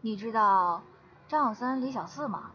[0.00, 0.82] 你知道
[1.28, 2.50] 张小三李小四吗？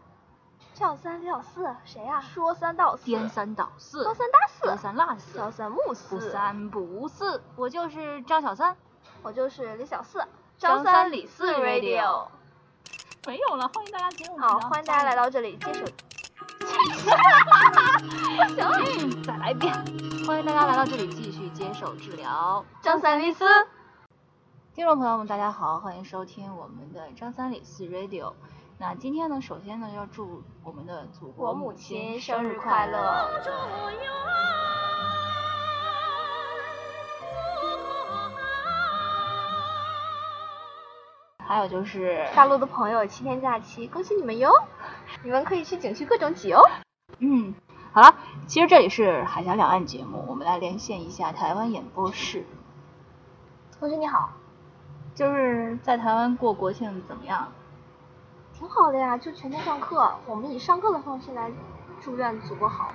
[0.72, 8.74] 张小三李小四谁呀、说三道四，颠三倒四，高三大隔四，三落四，小三木不，三不四，我就是张小三。
[9.22, 10.22] 我就是李小四，
[10.58, 12.26] 张三三李四四 radio
[13.26, 14.38] 没有了，欢迎大家进入。
[14.38, 15.84] 好，欢迎大家来到这里接受。
[18.58, 19.72] 嗯，再来一遍。
[20.26, 22.64] 欢迎大家来到这里继续接受治疗。
[22.82, 23.44] 张三李四，
[24.74, 28.32] 听众朋友们，大家好，欢迎收听我们的张三李四 Radio。
[28.76, 33.30] 那今天呢，首先呢要祝我们的祖国母亲亲生日快乐。
[41.46, 44.50] 还有就是，大陆的朋友七天假期，恭喜你们哟！
[45.22, 46.60] 你们可以去景区各种挤哦。
[47.18, 47.54] 嗯，
[47.92, 48.16] 好了，
[48.48, 52.44] 其实这里是海峡两岸节目，我们来连线一下台湾演播室。
[53.78, 54.32] 同学你好，
[55.14, 57.52] 就是在台湾过国庆怎么样？
[58.52, 61.50] 挺好的呀，就全天上课，我们以上课的方式来
[62.00, 62.92] 祝愿祖国好。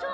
[0.00, 0.08] 找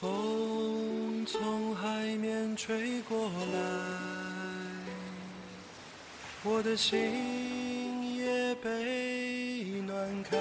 [0.00, 3.60] 风从海面吹过来，
[6.42, 10.38] 我的心也被暖开。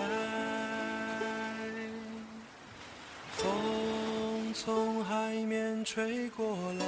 [3.31, 6.85] 风从海面吹过来，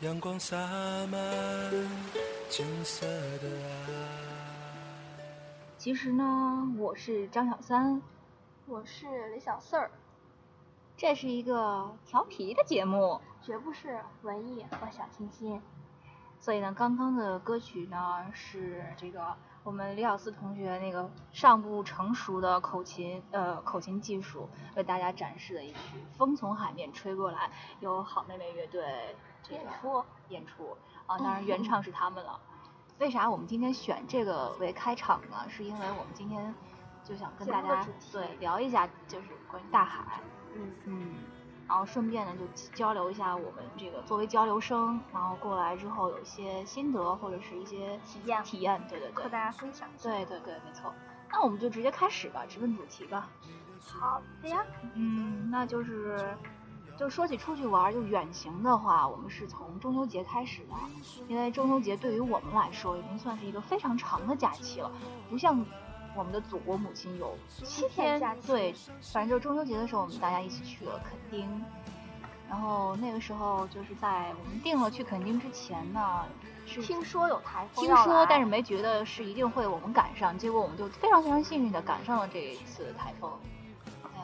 [0.00, 0.58] 阳光洒
[1.06, 1.18] 满
[2.50, 3.70] 金色的爱。
[5.78, 8.02] 其实呢，我是张小三，
[8.80, 9.90] 我是李小四儿，
[10.96, 15.60] 这是一个调皮的节目，绝不是文艺和小清新。
[16.38, 25.78] 所以呢，刚刚的歌曲呢是这个我们李小四同学那个尚不成熟的口琴呃口琴技术为大家展示的一曲
[26.16, 27.48] 《风从海面吹过来》，
[27.80, 30.74] 由好妹妹乐队这个演出演出
[31.04, 32.40] 啊，当然原唱是他们了。
[32.98, 35.46] 为啥我们今天选这个为开场呢？
[35.50, 36.54] 是因为我们今天
[37.10, 40.20] 就想跟大家对聊一下，就是关于大海，
[40.54, 41.14] 嗯，嗯，
[41.66, 50.08] 然后顺便呢就交流一下我们这个作为交流生，然后过来之后有一些心得或者是一些体验体验，对对对，和大家分享一下。
[50.08, 50.94] 对对对，没错。
[51.32, 53.28] 那我们就直接开始吧，直奔主题吧。
[53.84, 56.32] 好的呀，嗯，那就是，
[56.96, 60.74] 就说起出去玩儿，就远行的话，我们是从中秋节开始的，
[61.26, 64.92] 因为中秋节对于我们来说已经算是一个非常长的假期了，
[65.28, 65.64] 不像
[66.14, 68.74] 我们的祖国母亲有七天假期对，
[69.12, 71.64] 反正就是中秋节的时候，我们大家一起去了垦丁，
[72.48, 76.24] 然后那个时候就是在我们定了去垦丁之前呢，
[76.66, 83.30] 是听说有台风听说，但是没觉得是一定会我们赶上，结果我们就非常非常幸运的赶上了这一次台风。
[84.02, 84.20] 呃，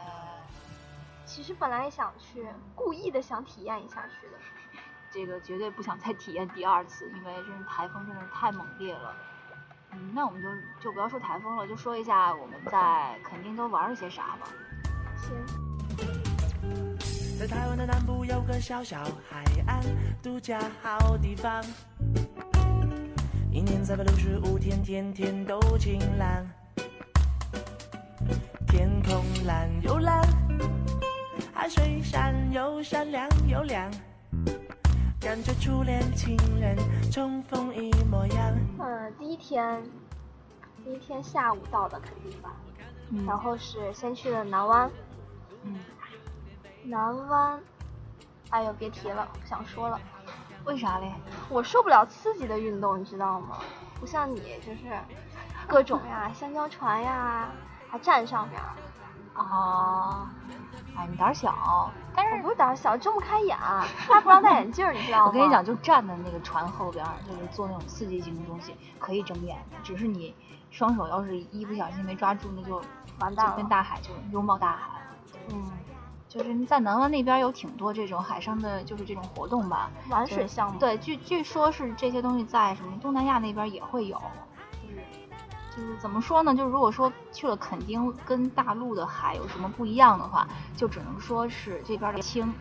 [1.24, 4.32] 其实本来也想去，故意的想体验一下去的。
[5.08, 9.14] 这个绝对不想再体验第二次，因为真是台风真的是太猛烈了。
[9.92, 10.48] 嗯，那我们就
[10.84, 14.48] 就不要说台风了，就说一下我们在垦丁都玩了些啥吧。
[15.16, 15.34] 行，
[17.38, 19.80] 在台湾的南部有个小小海岸，
[20.22, 21.62] 度假好地方。
[23.50, 26.46] 一年三百六十五天，天天都晴朗。
[28.66, 30.20] 天空蓝又蓝，
[31.54, 33.90] 海水闪又闪亮又亮，
[35.26, 36.76] 感觉初恋情人
[37.10, 38.54] 重逢一模样。
[38.78, 39.82] 嗯，第一天，
[40.84, 42.52] 第一天下午到的肯定吧，
[43.10, 44.88] 嗯然后是先去的南湾，
[45.64, 45.80] 嗯，
[46.84, 47.60] 南湾，
[48.50, 49.98] 哎呦别提了，不想说了，
[50.64, 51.12] 为啥嘞？
[51.48, 53.58] 我受不了刺激的运动，你知道吗？
[53.98, 54.96] 不像你，就是
[55.66, 57.48] 各种呀，香蕉船呀，
[57.90, 58.70] 还站上面儿。
[60.96, 63.56] 啊，哎，你胆儿小，但是我不是胆儿小，睁不开眼，
[64.08, 65.24] 他不让戴眼镜儿，你知道吗？
[65.26, 70.34] 我跟你讲，，就站在那个船后边儿，就是做那种刺激性的东西，可以睁眼的，只是你
[70.70, 72.82] 双手要是一不小心没抓住，那就
[73.18, 74.88] 完蛋了就跟大海就拥抱大海。
[75.52, 75.70] 嗯，
[76.28, 79.90] 就是在南湾那边有挺多这种海上的，就是这种活动吧。
[80.08, 80.78] 玩水项目。
[80.78, 84.45] 对，据据说是这些东西在什么东南亚那边也会有，就是
[85.76, 86.54] 就是怎么说呢？
[86.54, 92.52] 就是如果说去了垦丁跟大陆的海有什么不一样的话，就只能说是这边的轻。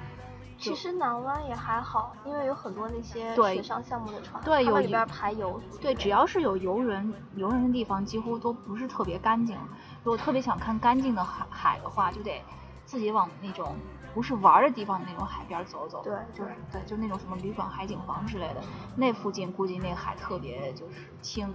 [0.57, 5.61] 其实南湾也还好，因为有很多那些对水上项目的船，对有里边排油。
[5.81, 9.57] 对，只要是有游人游人的地方，几乎都不是特别干净。
[10.03, 12.41] 如果特别想看干净的海海的话，就得
[12.85, 13.75] 自己往那种
[14.13, 16.01] 不是玩的地方的那种海边走走。
[16.03, 18.61] 对就是对，就那种什么旅馆、海景房之类的，
[18.95, 21.53] 那附近估计那个海特别就是清，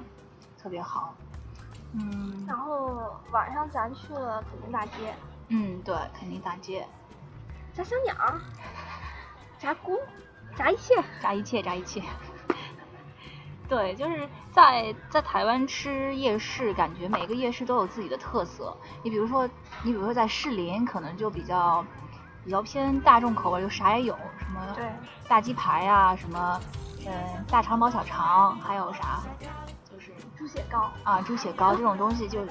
[0.58, 1.14] 特别好。
[1.92, 5.14] 嗯然后晚上咱去了肯定大街，
[5.48, 6.87] 嗯，对，肯定大街，
[7.75, 8.40] 炸小鸟儿，
[9.58, 9.98] 炸菇，
[10.56, 10.94] 炸一切。
[11.20, 12.02] 炸一切，炸一切。
[13.69, 18.76] 对，就是在在台湾吃夜市，感觉每个夜市都有自己的特色。
[19.04, 19.48] 你比如说，
[19.82, 21.84] 你比如说在士林，可能就比较
[22.44, 24.88] 比较偏大众口味，就啥也有，什么对，
[25.28, 26.60] 大鸡排啊，什么
[27.06, 29.50] 嗯大肠包小肠，还有啥就是
[30.40, 30.90] 猪血糕。
[31.04, 32.42] 啊猪血糕这种东西就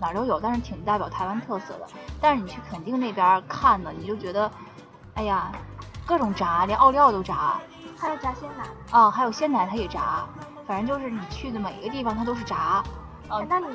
[0.00, 1.86] 哪儿都有，但是挺代表台湾特色的。
[2.20, 4.50] 但是你去垦丁那边看呢，你就觉得，
[5.14, 5.52] 哎呀，
[6.04, 7.60] 各种炸，连奥利奥都炸。
[7.96, 8.64] 还有炸鲜奶。
[8.90, 10.26] 啊，还有鲜奶它也炸，
[10.66, 12.82] 反正就是你去的每一个地方它都是炸。
[13.28, 13.68] 哎那你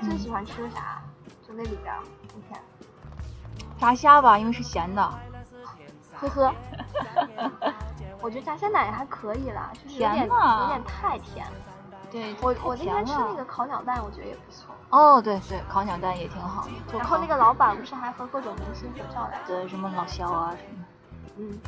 [0.00, 1.02] 最喜欢吃啥？
[1.44, 1.98] 就那里边儿，
[2.36, 2.60] 你看，
[3.80, 5.02] 炸虾吧，因为是咸的。
[6.14, 6.54] 呵呵。
[8.22, 11.44] 我觉得炸鲜奶还可以啦，就是有点有点太甜。
[12.12, 14.74] 对，我我那天吃那个烤鸟蛋，我觉得也不错。
[14.90, 16.70] 哦，对对，烤鸟蛋也挺好的。
[16.92, 19.46] 就然后那个老板不是还和各种明星合照来着？
[19.46, 20.84] 对什么老肖啊什么。
[21.38, 21.58] 嗯。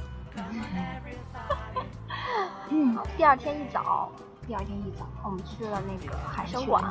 [2.68, 4.12] 嗯，好第二天一早，
[4.46, 6.90] 第二天一早我们去了那个海参馆海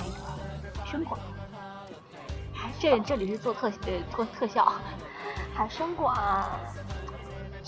[0.89, 1.19] 参馆。
[2.79, 4.73] 这这里是做特呃做特效。
[5.53, 6.17] 海参馆，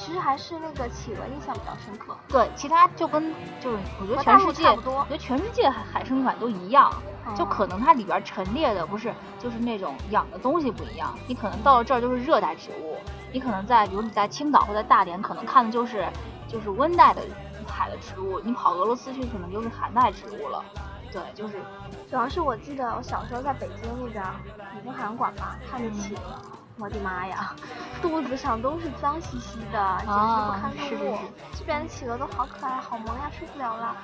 [0.05, 2.15] 其实还是那个企鹅印象比较深刻。
[2.27, 4.99] 对，其他就跟就是我觉得全世界，差不多。
[4.99, 6.93] 我觉得全世界海海参馆都一样，
[7.35, 12.97] 就哦可能它里边陈列的不是就是那种养的东西不一样，你可能到了这儿就是热带植物，
[13.31, 16.07] 你可能在比如你在青岛或者在大连可能看的就是
[16.47, 17.23] 就是温带的
[17.67, 20.63] 海的植物，你跑俄罗斯去可能就是寒带植物了。
[21.11, 21.63] 对，就是。
[22.07, 24.35] 主要是我记得我小时候在北京那边儿
[24.75, 26.39] 北京海洋馆吧，看着企鹅，
[26.77, 27.55] 我的妈呀，
[28.01, 31.17] 肚子上都是脏兮兮的，简直不堪入目。
[31.53, 33.95] 这边的企鹅都好可爱，好萌呀，受不了了，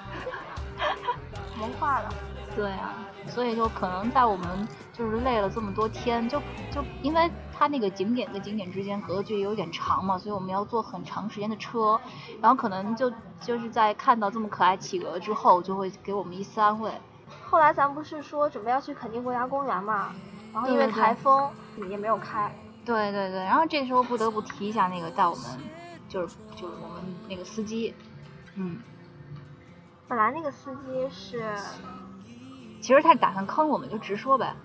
[1.59, 2.09] 萌化了。
[2.55, 2.93] 对啊，
[3.27, 11.99] 所以就可能在我们就是累了这么多天，就就因为它那个景点跟景点之间隔的距离有点长嘛，所以我们要坐很长时间的车，
[12.41, 16.91] 然后可能就就是在看到这么可爱企鹅之后，就会给我们一丝安慰。
[17.49, 20.13] 后来咱不是说准备要去垦丁国家公园嘛，
[20.53, 21.51] 然后因为台风
[21.89, 22.51] 也没有开。
[22.83, 25.59] 对对对，然后这时候不得不提一下那个带我们，
[26.07, 27.93] 就是就是我们那个司机，
[28.55, 28.79] 嗯，
[30.07, 31.55] 本来那个司机是
[32.79, 34.55] 其实他打算坑我们，就直说呗，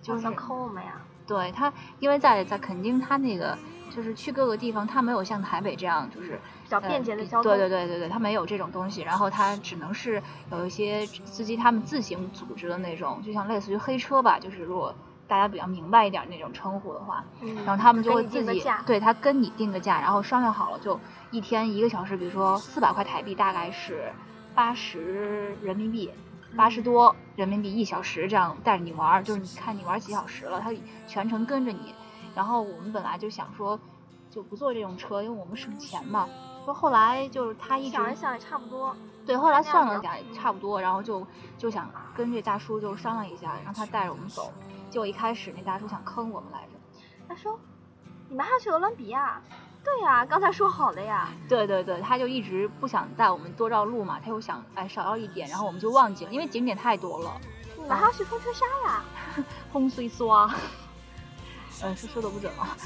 [0.00, 3.58] 就是坑我们呀，对他，因为在在垦丁，他那个
[3.90, 7.52] 就是去各个地方，他没有像台北这样就是比较便捷的交通。
[7.52, 10.20] 对对对对对，他没有这种东西，然后他只能是
[10.50, 14.94] 有一些司机他们自行组织的那种，就像类似于黑车吧，就是如果
[15.28, 20.98] 大家比较明白一点那种称呼的话，嗯，然后他们就会自己对他跟你定个价，然后商量好了就
[21.30, 24.12] 一天一个小时，比如说四百块台币，大概是
[24.54, 26.10] 八十人民币。
[26.54, 30.70] 八十多人民币一小时，这样带着你玩儿，就是你看你玩几小时了，他
[31.06, 31.94] 全程跟着你。
[32.34, 33.80] 然后我们本来就想说，
[34.28, 36.28] 就不坐这种车，因为我们省钱嘛。
[36.64, 38.94] 说后来就是他一直想一想也差不多。
[39.24, 41.26] 对，后来算了比较点差不多，然后就
[41.56, 44.52] 就想跟这大叔就商量一下，让他带着我们走。
[44.90, 46.68] 结果一开始那大叔想坑我们来着。
[47.28, 47.58] 他说
[48.28, 49.40] ：“你们还要去哥伦比亚？”
[49.84, 51.28] 对呀，刚才说好的呀。
[51.48, 57.40] 对对对，他就一直不想带我们多绕路嘛，他又想哎少绕一点，然后我们就忘记了，因为景点太多了。
[57.76, 59.04] 你们还要去风车沙呀？
[59.72, 60.52] 风虽刷，
[61.82, 62.76] 呃，是说的不准啊。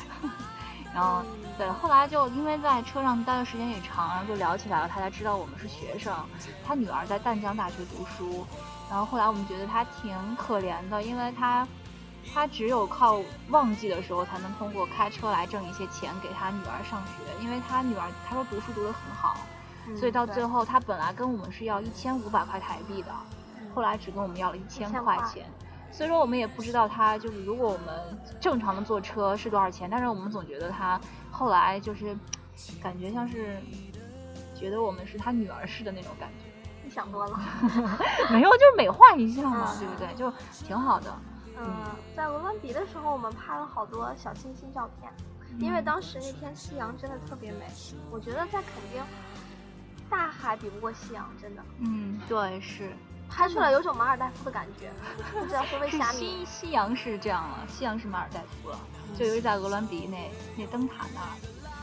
[0.96, 1.22] 然后
[1.58, 6.10] 对，后来就因为在车上待的时间也长，然后就聊起来了，他才知道我们是学生，
[6.66, 8.46] 他女儿在淡江大学读书，
[8.88, 11.68] 然后后来我们觉得他挺可怜的，因为他
[12.32, 19.36] 他只有靠旺季的时候才能通过开车来挣一些钱给他女儿上学，因为他女儿他说读书读得很好，
[19.98, 23.10] 所以到最后，后他本来跟我们是要一千五百块台币的，
[23.74, 25.44] 后来只跟我们要了一千1000块块钱。
[25.96, 31.00] 所以说我们也不知道他就是如果我们正常的坐车是多少钱，但是我们总觉得他
[31.30, 32.14] 后来就是
[32.82, 33.56] 感觉像是
[34.54, 37.40] 觉得我们是他女儿似的那种感觉，你想多了。
[38.30, 40.14] 没有就是美化一下嘛，嗯对不对？
[40.14, 41.10] 就挺好的。
[41.58, 41.66] 嗯，
[42.14, 45.10] 在伦敦比的时候，我们拍了好多小清新照片，
[45.58, 47.64] 因为当时那天夕阳真的特别美。
[48.10, 49.02] 我觉得在垦丁，
[50.10, 51.62] 大海比不过夕阳，真的。
[51.78, 52.90] 嗯，对，是。
[53.28, 54.90] 拍出来有种马尔代夫的感觉，
[55.38, 56.12] 不知道是为啥。
[56.12, 58.78] 西西洋是这样了，西洋是马尔代夫了，
[59.18, 61.32] 就尤其在鹅銮鼻那那灯塔那儿，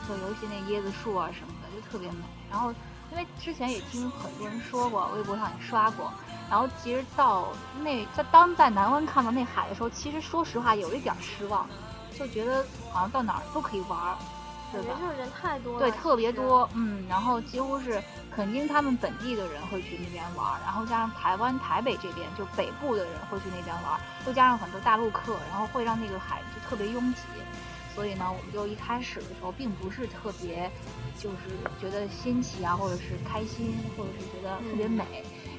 [0.08, 2.24] 就尤其那椰子树啊什么的，就特别美。
[2.50, 2.72] 然后
[3.10, 6.12] 因为之前也听很多人说过，微博上也刷过。
[6.50, 7.48] 然后其实到
[7.82, 11.66] 那在当在南湾看到那海的时候，其实说实话有一点失望，
[12.18, 14.16] 就觉得好像到哪儿都可以玩儿。
[14.72, 14.96] 对吧？
[15.00, 15.78] 就是人太多了。
[15.78, 18.02] 对，特别多，嗯，然后几乎是
[18.34, 27.20] 肯定他们本地的人会去那边玩，然后加上台湾台北这边就北部的人会去那边玩，又加上很多大陆客，然后会让那个海就特别拥挤，
[27.94, 30.70] 所以呢，我们就一开始的时候并不是特别，
[31.16, 31.36] 就是
[31.80, 35.04] 觉得新奇啊，或者是开心，或者是觉得特别美，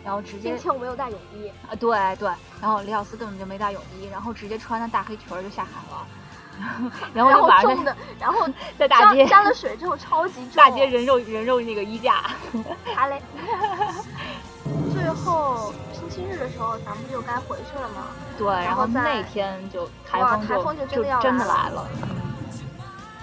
[0.04, 0.50] 然后直接。
[0.50, 1.48] 并且我没有带泳衣。
[1.70, 2.30] 啊，对对，
[2.62, 6.06] 然后李小斯根本就没带泳衣，然后直接穿着大黑裙就下海了。
[7.14, 8.48] 然后就把重的，然后
[8.78, 12.24] 在大街加了水之后超级重，大街人肉人肉那个衣架。
[12.96, 13.22] 好嘞。
[14.94, 18.08] 最后星期日的时候，咱们就该回去了嘛。
[18.38, 21.88] 对，然后那天就台风就就真的来了。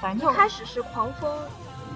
[0.01, 1.31] 反正一开始是狂风，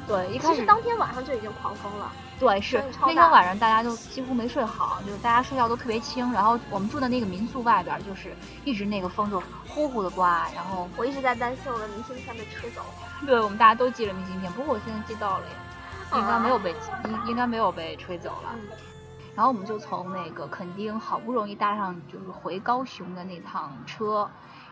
[0.08, 2.10] 对，一开始当天晚上就已经狂风了。
[2.38, 6.30] 对，是那天晚上大家都几乎没睡好，就是大家睡觉都特别轻。
[6.32, 10.46] 然后我们住的那个民宿外边，就是一直那个风就呼呼的刮。
[10.54, 12.82] 然后我一直在担心我的明信片被吹走。
[13.24, 15.44] 对，我们大家都寄了明信片，不过我现在寄到了，
[16.14, 16.74] 应该没有被
[17.04, 18.54] 应应该没有被吹走了。
[19.34, 24.28] 然后我们就从那个垦丁好不容易搭上就是回高雄的那趟车，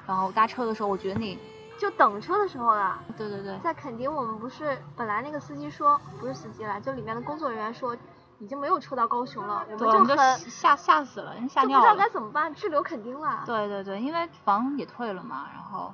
[0.07, 1.39] 然后搭车的时候，我觉得那。
[1.79, 7.97] 就等车的时候了，对对对，在垦丁我们不是本来那个司机说不是司机了，就里面的工作人员说
[8.39, 13.43] 已经没有车到高雄了，我们就很吓吓死了，人吓尿了，就不知道该怎么办，滞留垦丁了。
[13.45, 15.93] 对对对，因为房也退了嘛，然后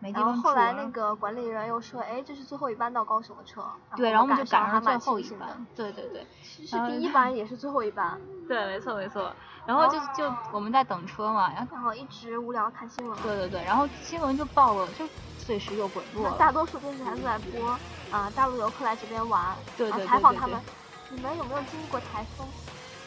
[0.00, 0.26] 没地方。
[0.26, 3.64] 然后后来那个管理员又说，哎，这是最后一班到高雄的车。
[3.96, 5.66] 对，然后我们就赶上最后一班。
[5.76, 8.20] 对对对，其实第一班也是最后一班。
[8.48, 9.32] 对，没错没错。
[9.64, 13.16] 然后就就我们在等车嘛，然后然后一直无聊看新闻。
[13.22, 15.06] 对对对，然后新闻就报了就。
[15.40, 16.30] 碎石又滚落。
[16.38, 17.76] 大多数电视台都在播
[18.12, 20.60] 啊，大陆游客来这边玩，对对采访他们，
[21.08, 22.46] 你们有没有经历过台风？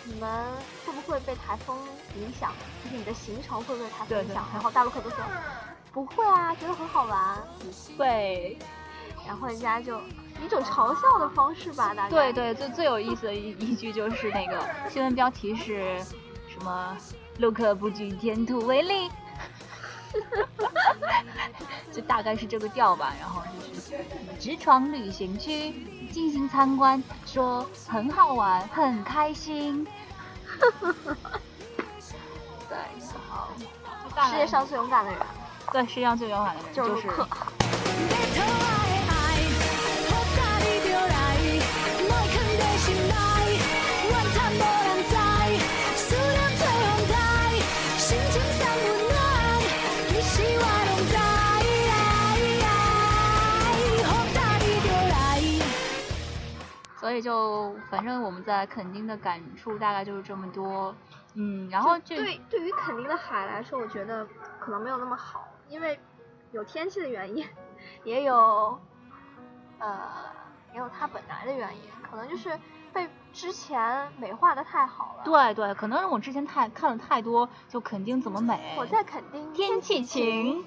[0.03, 0.43] 你们
[0.85, 1.77] 会不会被台风
[2.17, 2.51] 影响？
[2.83, 4.43] 就是你的行程会不会台风影响？
[4.51, 5.19] 然后大陆客都说
[5.93, 7.37] 不会啊，觉得很好玩。
[7.97, 8.57] 会。
[9.25, 10.01] 然后人家就
[10.43, 12.09] 一种嘲笑的方式吧，大概。
[12.09, 14.59] 对对，最最有意思的一 一句就是那个
[14.89, 15.99] 新闻标题是
[16.49, 16.97] 什么？
[17.37, 19.09] 陆客不惧天土为力。
[21.91, 23.97] 就大概是这个调吧，然后就是
[24.39, 25.71] 直闯旅行区
[26.11, 29.87] 进行参观，说很好玩，很开心。
[32.69, 32.77] 对，
[33.29, 33.49] 好，
[34.29, 35.19] 世界上最勇敢的人，
[35.73, 37.07] 对，世界上最勇敢的人就是。
[56.99, 60.95] 所以就反正我们在垦丁的感触大概就是这么多，
[61.35, 64.25] 嗯，然后对对于垦丁的海来说，我觉得
[64.59, 65.99] 可能没有那么好，因为
[66.51, 67.43] 有天气的原因，
[68.03, 68.79] 也有
[69.79, 69.99] 呃
[70.71, 72.59] 也有它本来的原因，可能就是
[72.93, 75.23] 被之前美化的太好了。
[75.25, 78.75] 对对，可能是我之前太看了太多，就肯定怎么美。
[78.77, 80.63] 我在肯定天气晴，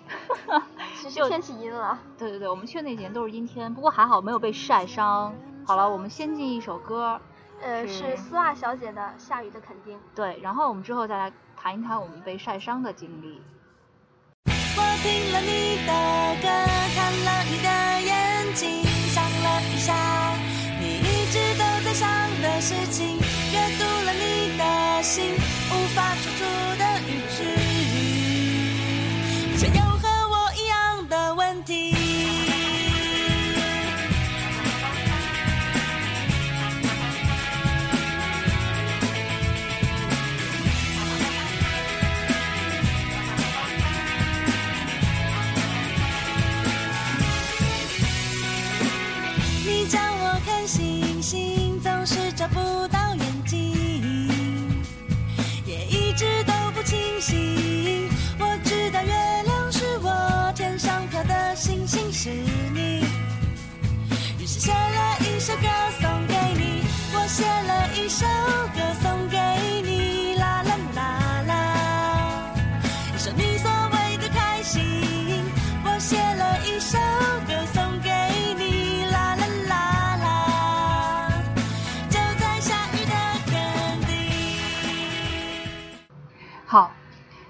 [0.97, 1.97] 其实天气阴了。
[2.19, 5.33] 对对对，我们去的那几天都是阴天，不过还好没有被晒伤。
[5.65, 7.21] 好了，我们先进一首歌，
[7.63, 9.97] 呃，是丝袜小姐的《下雨的肯定》。
[10.17, 13.41] 对，然后我们之后再来谈一谈我们被晒伤的经历。
[14.79, 15.93] 我听了你的
[16.43, 16.49] 歌，
[16.95, 17.69] 看了你的
[18.05, 18.15] 眼
[18.55, 18.83] 睛，
[19.15, 19.95] 想了一下，
[20.79, 22.07] 你一直都在想
[22.43, 23.17] 的事情，
[23.53, 25.35] 阅读了你的心，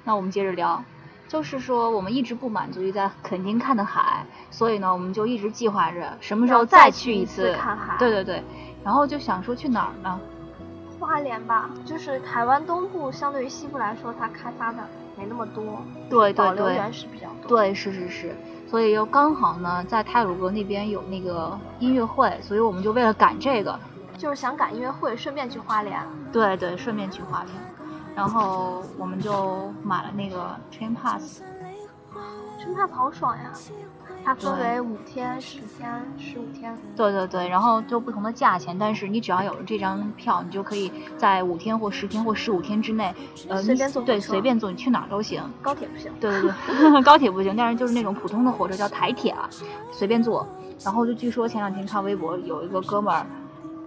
[0.07, 0.81] 那我们接着聊，
[1.27, 8.41] 就是说我们一直不满足于在垦丁看的海，所以呢，我们就一直计划着什么时候再去去一次次看海对对对，
[8.85, 10.21] 然后就想说去哪儿呢？
[11.01, 14.79] 花莲吧，就是台湾东部相对于西部来说，它开发的
[15.19, 17.49] 没那么多，对对对保留原始比较多。
[17.49, 18.37] 对，是是是，
[18.69, 23.77] 所以又刚好呢，在泰鲁阁那边有那个音乐会，所以我们就为了赶这个，
[24.17, 26.01] 就是想赶音乐会，顺便去花莲。
[26.33, 27.55] 对对，顺便去花莲，
[28.17, 33.53] 然后我们就买了那个 train pass，train pass 好爽呀！
[34.25, 36.77] 它分为五天、十天、十五天。
[36.97, 43.15] 对对对，然后就不同的价钱，但是你只要有了这张票，你就可以在五天或十天或十五天之内，
[43.49, 45.43] 呃，随便坐对随便坐，你去哪儿都行。
[45.63, 46.11] 高铁不行。
[46.19, 49.49] 对对对， 高铁不行，但是就是那种普通的火车叫台铁啊，
[49.93, 50.45] 随便坐。
[50.83, 53.25] 然后就据说前两天看微博有一个哥们儿，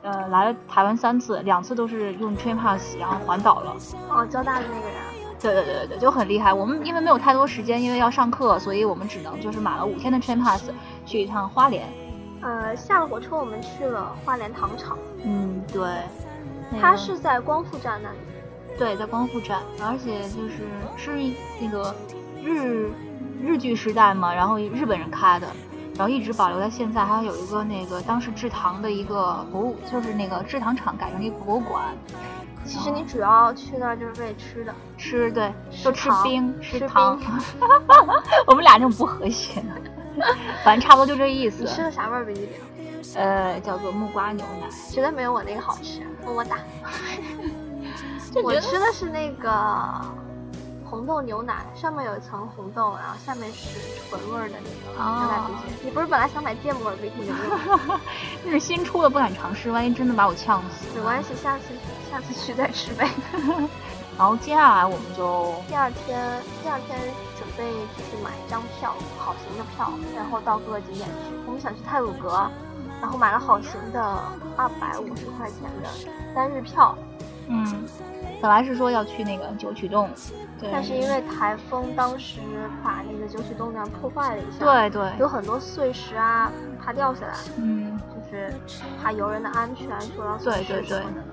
[0.10, 3.76] 呃，来了台湾三次，两次都是用 train pass，然后环岛了。
[4.10, 4.96] 哦，交大的那个人。
[5.40, 6.52] 对对对对对，就很厉害。
[6.52, 10.72] 我们因为没有太多时间，因为要上课，所以我们只能就是买了五天的 train pass
[11.06, 11.88] 去一趟花莲。
[12.42, 15.82] 呃，下了火车我们去了花莲糖厂，嗯，对。
[16.72, 18.18] 那个它是在光复站那里。
[18.78, 21.94] 对，在光复站，而且就是是那个
[22.42, 22.90] 日
[23.42, 25.48] 日据时代嘛，然后日本人开的，
[26.00, 31.94] 然后一直保留在现在，还有一个那个当时制糖的一个博物，就是那个制糖厂改成一个博物馆，
[32.64, 34.74] 其实你主要去那儿就是为吃的。
[34.98, 35.52] 吃对，
[35.84, 37.20] 就吃冰吃糖，
[38.48, 39.76] 我们俩这种不和谐呢，
[40.64, 41.70] 反正差不多就这意思你。
[41.70, 42.50] 吃的啥味儿冰激凌？
[43.16, 46.56] 呃，叫做木瓜牛奶，绝对没有我那个好吃，么么哒。
[48.42, 49.52] 我吃的是那个
[50.90, 53.80] 红豆牛奶，上面有一层红豆，然后下面是
[54.10, 55.86] 纯味儿的那个牛奶冰淇淋。
[55.86, 58.02] 你不是本来想买芥末的冰淇淋吗？
[58.44, 60.88] 那 是新出的，不敢尝试，万一真的把我呛死。
[60.98, 61.66] 没关系，下次
[62.10, 63.08] 下次去再吃呗。
[64.18, 67.00] 然后接下来我们就 第二天，第二天
[67.38, 67.64] 准备
[67.96, 71.36] 去买一张票，好行的票，然后到各个景点去。
[71.46, 72.50] 我们想去泰鲁阁，
[73.00, 74.02] 然后买了好行的
[74.58, 76.98] 二百五十块钱的单日票，
[77.48, 77.88] 嗯，
[78.42, 80.38] 本来是说要去那个九曲洞，对，
[80.72, 82.40] 但是因为台风当时
[82.84, 86.52] 把那个九曲洞那儿破坏了一下，，对对，有很多碎石啊，
[86.84, 88.54] 怕掉下来，嗯，就是
[89.02, 91.24] 怕游人的安全受到损对对对失什么的，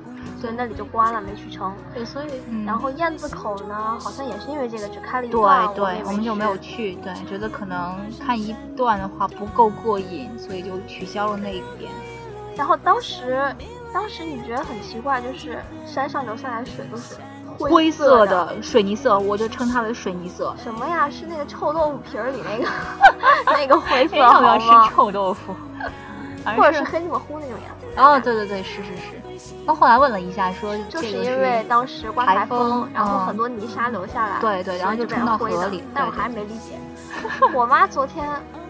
[0.40, 1.74] 所以那里就关了，没去成。
[1.92, 6.94] 对，所以嗯，然后燕子口呢，好像也是因为这个只开了一对段，对，我们就没有去。
[6.96, 11.90] 对，觉得可能看一段的话不够过瘾，所以就取消了那一边。
[12.56, 13.42] 然后当时，
[13.92, 17.16] 当时你觉得很奇怪，就是山上流下来的水都是
[17.58, 20.54] 灰色色的水泥色，我就称它为水泥色。
[20.62, 21.08] 什么呀？
[21.10, 22.70] 是那个臭豆腐皮儿里那个
[23.52, 25.54] 那个灰色，好吗吃臭豆腐？
[26.44, 28.00] 反或者正是黑芝麻糊那种颜色。
[28.00, 29.52] 哦，对对对，是是是。
[29.64, 36.78] 那后来问了一下，说就是这个因为当时刮台台风，然后嗯很多泥沙流下来，对对然后就冲到河里但我还是没理解。
[37.52, 38.28] 我妈昨天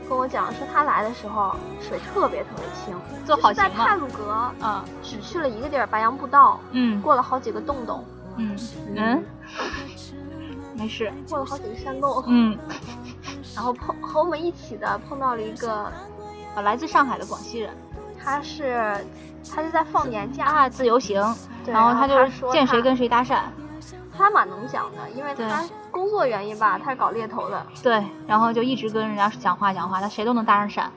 [0.08, 2.96] 跟我讲说，她来的时候水特别特别清，
[3.26, 3.84] 做好就是在行嘛。
[3.84, 8.02] 泰鲁阁嗯只去了一个地儿白杨步道，嗯过了好几个洞洞，
[8.36, 8.56] 嗯
[8.96, 9.24] 嗯，
[10.76, 11.12] 没事。
[11.28, 12.56] 过了好几个山洞，嗯，
[13.54, 15.90] 然后碰和我们一起的碰到了一个，
[16.54, 17.70] 呃，来自上海的广西人。
[18.22, 18.96] 他是
[19.54, 21.22] 他是在放年假，啊，自由行，
[21.66, 23.42] 然后他就是见谁跟谁搭讪，
[24.16, 30.90] 他蛮能讲的，因为他工作原因吧，他是搞猎头的，对，然后就一直跟人家讲话讲话，他谁都能搭上讪。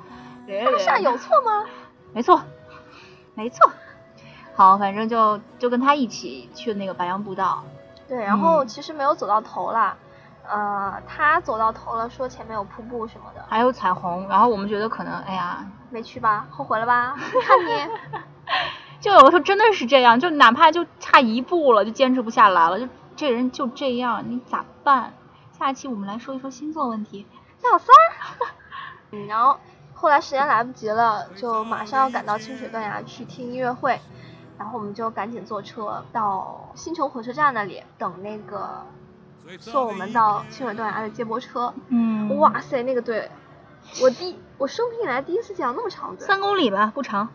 [0.47, 1.65] 搭讪有错吗？
[2.13, 2.41] 没错，
[3.35, 3.71] 没错。
[4.59, 7.63] 好，反正就就跟他一起去那个白杨步道。
[8.09, 9.95] 对，然后嗯其实没有走到头啦，
[10.45, 16.45] 呃，他走到头了，说前面有瀑布什么的，还有彩虹，然后我们觉得可能，哎呀，没去吧？
[16.49, 17.15] 后悔了吧？
[17.47, 17.89] 看你，
[18.99, 25.13] 就有的时候真的是这样，就哪怕就差一步了，就坚持不下来了，就这人就这样，你咋办？
[25.57, 27.25] 下一期我们来说一说星座问题。
[27.61, 28.51] 小三儿。
[29.11, 29.57] 嗯，然后
[29.93, 34.01] 后来时间来不及了，就马上要赶到清水断崖去听音乐会，
[34.59, 38.85] 然后我们就赶紧坐车到新城火车站那里等那个
[39.57, 41.73] 送我们到清水断崖的接驳车。
[41.87, 43.31] 嗯哇塞，那个队，
[44.03, 47.29] 我第我生平以来第一次见到那么长的队，三公里吧，不长。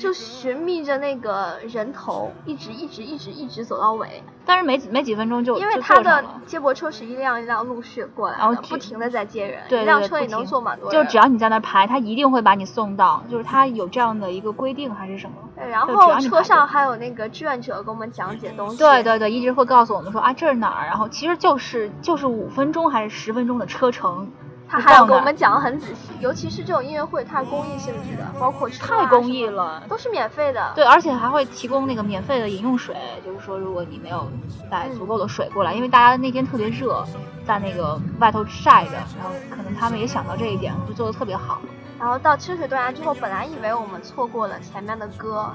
[0.00, 6.24] 就寻觅着那个人头，一直一直一直一直走到尾，但是没没几分钟就就因为他的。
[6.46, 11.04] 接驳车是一辆一辆陆续过来的，然后不停的在接人，对对一辆车也能坐满多人。
[11.04, 15.36] 就只要你在那排，他一定会把你送到，就是他有这样的一个规定还是什么？
[15.56, 18.76] 对，然后车上还有那个志愿者给我们讲解东西。
[18.76, 24.30] 对对对，一直会告诉我们说啊这是哪儿，然后其实就是就是五分钟还是十分钟的车程，
[24.68, 29.82] 他还要给我们讲的很仔细，尤其是这种音乐会，它是公益性质的，包括啊太公益了。
[29.88, 30.72] 都是免费的。
[30.74, 34.26] 对，而且还会提供那个免费的饮用水，就是说如果你没有
[34.70, 37.04] 带足够的水过来，因为大家那天特别热，
[37.46, 41.60] 在那个外头晒着，然后可能他们也想到这一点，就做的特别好。
[42.00, 45.50] 然后到清水断崖之后，本来以为我们错过了前面的歌，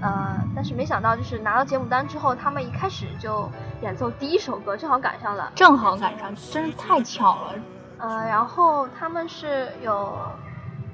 [0.00, 3.48] 呃，但是没想到就是拿到节目单之后，他们一开始就
[3.82, 5.52] 演奏第一首歌，正好赶上了。
[5.54, 7.54] 正好赶上，真是太巧了。
[7.98, 10.18] 呃，然后他们是有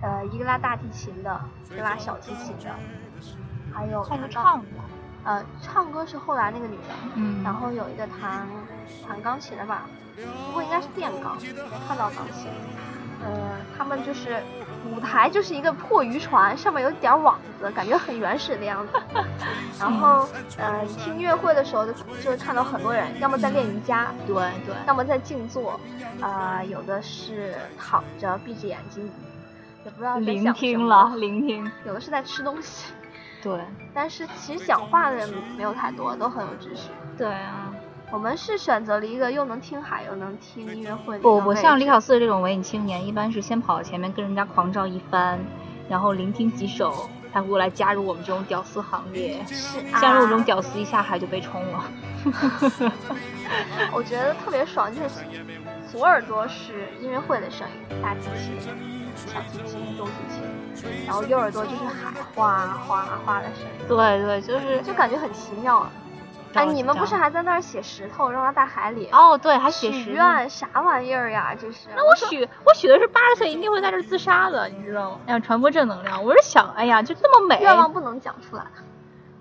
[0.01, 2.71] 呃一个拉大提琴的，一个拉小提琴的，
[3.73, 4.67] 还有唱的，
[5.25, 8.47] 呃唱歌是后来那个女的，嗯，然后有一个弹
[9.07, 9.83] 弹钢琴的吧，
[10.47, 11.37] 不过应该是电钢，
[11.89, 12.51] 看到钢琴。
[13.25, 14.43] 呃，他们就是
[14.91, 18.93] 舞台就是一个破渔船，上面有点网子，感觉很原始的样子。
[19.79, 20.27] 然后
[20.59, 21.93] 呃，听音乐会的时候就
[22.23, 24.35] 就看到很多人，要么在练瑜伽，对
[24.67, 25.79] 对，要么在静坐，
[26.21, 29.09] 呃，有的是躺着闭着眼睛，
[29.85, 32.93] 也不知道在聆听了，聆听，有的是在吃东西，
[33.43, 33.61] 对
[33.95, 36.91] 但是其实讲话的人没有太多，都很有秩序。
[37.17, 37.72] 对啊。
[38.13, 45.41] 我们是选择了一个又能听海又能听音乐会的不不，个位置像李小四这种文艺青年，一般是先跑到前面跟人家狂照一番，
[45.89, 49.43] 然后聆听几首，才会过来加入我们这种屌丝行列。
[49.47, 51.85] 是啊像我这种啊屌丝一下海就被冲了。
[53.93, 55.25] 我觉得特别爽，就是
[55.91, 58.61] 左耳朵是音乐会的声音，大提琴、
[59.17, 65.91] 小提琴、中提琴，然后右耳朵就是海哗哗哗的声音，对对，就是就感觉很奇妙。
[66.55, 69.09] 哎，你们不是还在那儿写石头扔到大海里？
[69.13, 71.55] 哦，对，还写许愿啥玩意儿呀？
[71.59, 71.89] 这是。
[71.97, 75.19] 那我许我许的是八十岁一定会在这儿自杀的，你知道吗？
[75.27, 76.25] 哎呀传播正能量。
[76.25, 78.65] 我是想，哎呀，就这么美，愿望不能讲出来，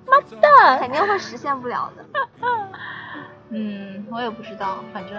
[0.08, 0.80] 妈蛋！
[0.80, 2.06] 肯定会实现不了的。
[3.50, 5.18] 嗯，我也不知道，反正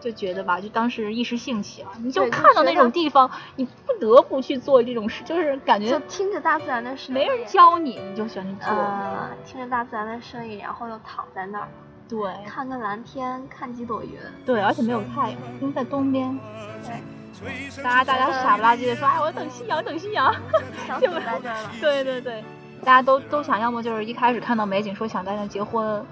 [0.00, 8.68] 就觉得吧，就当时一时兴起啊，你就看到那种地方，你不得不去做这种事，就是感觉就觉听着大自然的声音，没人教你，你就想去做。
[8.72, 11.68] 呃，听着大自然的声音，然后又躺在那儿，
[12.08, 14.12] 对看个蓝天，看几朵云。
[14.46, 16.38] 对，而且没有太阳，因为在东边，
[16.84, 20.34] 对，大家大家傻不拉几的说，哎，我要等夕阳，等夕阳。
[21.00, 21.70] 就没在这儿了。
[21.80, 22.42] 对对对，
[22.82, 26.04] 大家都都想要么就是一开始看到美景说想在那结婚，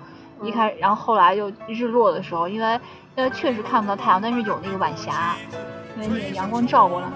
[0.42, 2.80] 一开然后后来就日落的时候，因为
[3.16, 5.36] 因为确实看不到太阳，但是有那个晚霞，
[5.96, 7.08] 因为那个阳光照过来，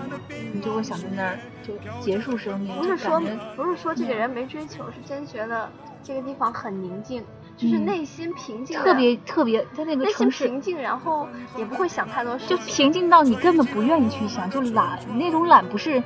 [0.52, 3.20] 你就会想在那儿就结束生命，不是说
[3.54, 5.70] 不是说这个人没追求，是真觉得
[6.02, 7.22] 这个地方很宁静，
[7.56, 12.66] 就是嗯内心平静的，特别特别在那个内心城市平静，然后也不会想太多事就情。
[12.66, 16.02] 平静到你根本不愿意去想，就懒，那种懒不是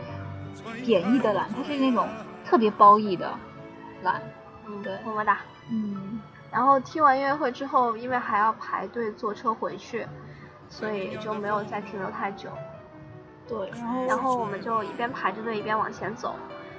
[0.85, 2.09] 贬义的懒，它是那种
[2.45, 3.33] 特别褒义的
[4.03, 4.21] 懒，
[4.67, 5.39] 嗯，对么么哒。
[5.71, 6.21] 嗯。
[6.55, 10.07] 然后听完音乐会之后，因为还要排队坐车回去，
[10.69, 12.49] 所以就没有再停留太久。
[13.49, 16.37] 对，然后然后我们就一边排着队一边往前走，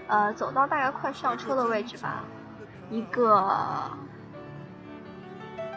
[0.08, 2.24] 呃，走到大概快上车的位置吧，
[2.90, 3.92] 一个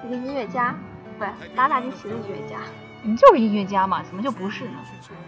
[0.07, 0.77] 一个音乐家，
[1.19, 2.61] 不是拉大提琴的音乐家
[3.03, 4.79] 你就是音乐家嘛，怎么就不是呢？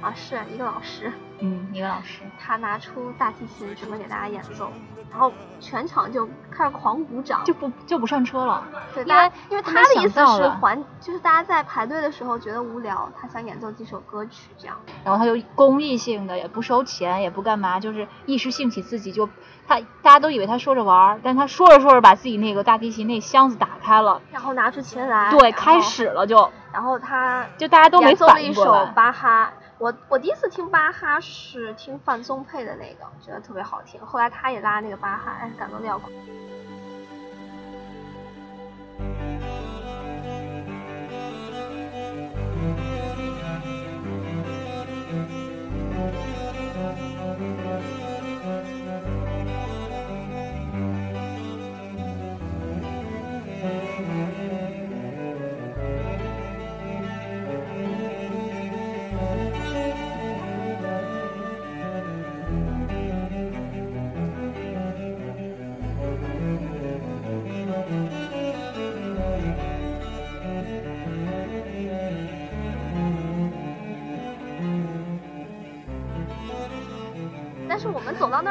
[0.01, 4.73] 啊，是一个老师，嗯，一个老师，他拿出大提琴准备给大家演奏，
[5.11, 8.63] 然后全场就开始狂鼓掌，就不就不上车了。
[8.95, 14.77] 对，因大家为因为他的意思是还，就是大家在排队的时候觉得无聊，他想演奏几首歌曲这样。
[15.05, 19.29] 然后他就公益性的，也不收钱，也不干嘛，就是一时兴起自己就
[19.67, 28.89] 他大家都以为他说着玩儿，但他说着说着把自己那个大提琴那箱子打开了，然后拿出钱来，对，开，始了就然后他就大家都没演奏了反一首。
[28.95, 29.53] 巴哈。
[29.81, 33.99] 我我第一次听巴哈是听范松沛的那个，觉得特别好听。
[34.05, 36.11] 后来他也拉那个巴哈，哎，感动的要哭。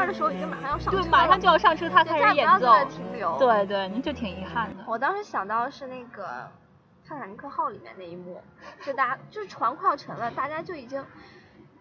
[0.10, 4.84] 的时候，已经马上要上车了，对，马上就要上车，他就开始演奏停留。，对对，那就挺遗憾的。
[4.88, 6.24] 我当时想到的是那个
[7.08, 8.42] 《泰坦尼克号》里面那一幕，
[8.86, 11.04] 就大家 就是船快要沉了，大家就已经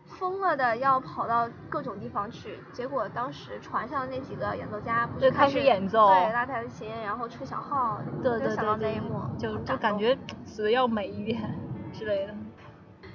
[0.06, 2.60] 疯了的要跑到各种地方去。
[2.72, 11.58] 结果当时船上的那几个演奏家不是开始始演奏对，拉大提琴，然后吹小号，对对我就想到那一幕，就感就感觉死的要美一点
[11.92, 12.34] 之类的。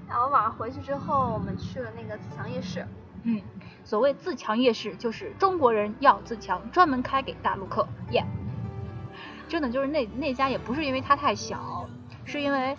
[0.07, 2.85] 然后晚上回去之后，我们去了那个自强夜市。
[3.23, 3.41] 嗯，
[3.83, 8.25] 所谓自强夜市，就是中国人要自强，专门开给大陆客，耶、
[9.47, 11.87] 真的就是那那家也不是因为它太小，
[12.25, 12.77] 是因为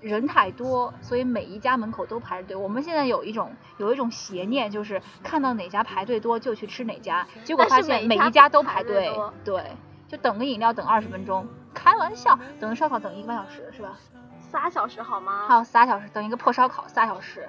[0.00, 2.56] 人太多，所以每一家门口都排着队。
[2.56, 9.62] 我们现在有一种有一种邪念，就是看到哪家排队多就去吃哪家，结果发现每一家都不排排队对，
[10.08, 13.96] 就等个饮料等二十分钟，开玩笑，等个烧烤等一个半小时是吧？
[14.40, 15.46] 仨小时好吗？
[15.48, 17.48] 还有仨小时，等一个破烧烤仨小时，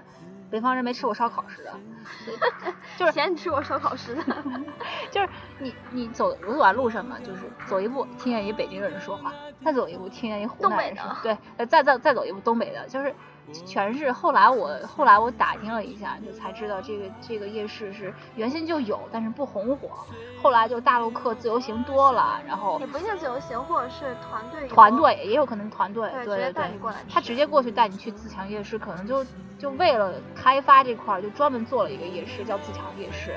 [0.55, 1.73] 北方人没吃过烧烤似的。
[2.95, 4.23] 就是嫌你吃过烧烤似的。
[5.11, 5.27] 就是
[5.59, 9.33] 你你走我走在路上嘛，就是走一步听见一北京人说话，
[9.65, 13.13] 再走一步听见一湖南人东北的，说对，呃再再再走一步东北的，就是
[13.65, 14.11] 全是。
[14.11, 19.89] 后来我后来我打听了一下，就才知道这个这个夜市是原先就有，但是不红火。
[20.41, 24.67] 后来就大陆客自由行多了，然后也不一定自由行，或者是团队。
[24.67, 29.25] 团队也有可能团队，对直接对对带你过来他直接过去带你去自强夜市，可能就
[29.57, 33.35] 就为了开发这块儿，就专门做了一个夜市，叫自强夜市。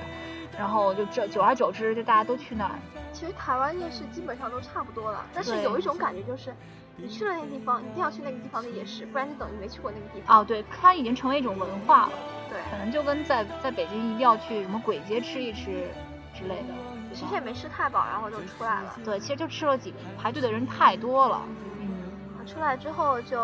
[0.58, 2.72] 然后就这久而久之，就大家都去那儿。
[3.12, 6.52] 其实台湾夜市基本上都差不多了，但是有一种感觉就是，
[7.00, 10.40] 你去了那个地方，一定要去那个地方的夜市，不然就等于没去过那个地方。
[10.40, 12.12] 哦，对，它已经成为一种文化了，
[12.50, 15.88] 对，可能就跟在在北京一定要去什么簋街吃一吃
[16.34, 16.74] 之类的。
[17.14, 18.94] 其实也没吃太饱，然后就出来了。
[19.04, 21.40] 对，其实就吃了几个，排队的人太多了。
[21.80, 23.40] 嗯，出来之后就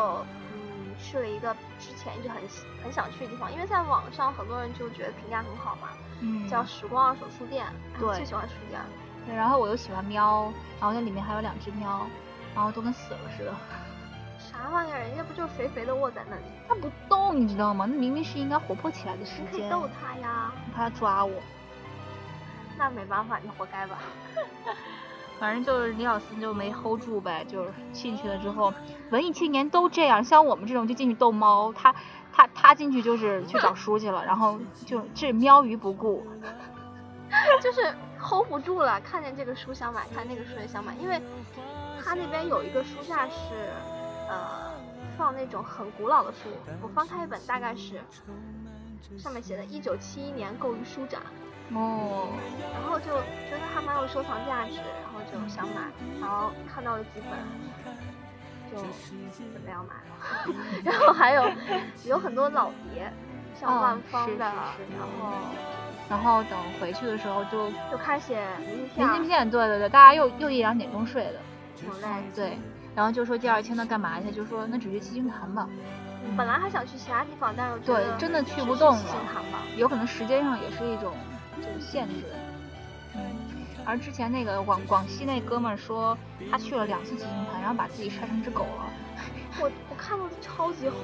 [0.53, 2.37] 嗯去了一个之前一直很
[2.83, 5.89] 很想去的地方，因为在网上很多人就觉得评价很好嘛，
[6.21, 7.65] 嗯叫时光二手书店。
[7.99, 8.87] 对最喜欢书店了。
[9.27, 12.07] 对，然后我又喜欢喵，然后那里面还有两只喵，
[12.55, 13.53] 然后都跟死了似的。
[14.39, 14.99] 啥玩意儿？
[15.01, 16.43] 人家不就肥肥的卧在那里？
[16.69, 17.87] 它不动，你知道吗？
[17.87, 19.47] 那明明是应该活泼起来的时间。
[19.53, 20.53] 你可以逗它呀。
[20.75, 21.33] 它抓我。
[22.79, 23.99] 那没办法，你活该吧。
[25.41, 28.73] 反正就是李老师就没 hold 住呗，就是进去了之后，
[29.11, 31.93] 文艺青年都这样，像我们这种就进去逗猫，他
[32.33, 36.25] 他他进去就是去找书去了， 然后就这喵于不顾。
[37.61, 41.21] 就是 hold 不住了，看见这个书想买，看那个书也想买，因为
[42.05, 43.73] 他那边有一个书架是，
[44.29, 44.71] 呃，
[45.17, 46.51] 放那种很古老的书。
[46.83, 48.01] 我翻开一本，大概是
[49.19, 51.21] 上面写的“一九七一年购于书展”，
[51.75, 52.29] 哦，
[52.73, 53.07] 然后就
[53.49, 55.91] 觉得还蛮有收藏价值，然后就想买，
[56.21, 57.39] 然后看到了几本，
[58.71, 60.05] 就准备要买了。
[60.85, 61.51] 然后还有
[62.05, 63.13] 有很多老碟，
[63.59, 65.33] 像哦万芳的，是是是然后
[66.09, 71.41] 然后等回去的时候就就开始写明信片，明信片，对对对，大家又又一两点钟睡了，
[71.85, 72.09] 挺累。
[72.35, 72.59] 对，
[72.95, 74.31] 然后就说第二天呢干嘛去？
[74.33, 75.69] 就说那只去七星潭吧，
[76.37, 79.63] 本来还想去其他地方，但是对真的去不动了潭吧。
[79.77, 81.15] 有可能时间上也是一种
[81.57, 82.15] 就是限制。
[83.15, 83.21] 嗯，
[83.85, 86.17] 而之前那个广广西那哥们儿说，
[86.51, 88.91] 他去了两次七星潭，然后把自己晒成只狗了。
[89.61, 90.99] 我我看到超级红，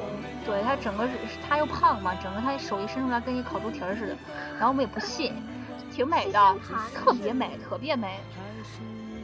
[0.45, 1.13] 对他整个是
[1.49, 4.17] 他又胖嘛，整个他手一伸出来跟一烤猪蹄儿似的，
[4.55, 5.33] 然后我们也不信，
[5.93, 6.57] 挺美的
[6.93, 8.19] 特别美，特别美。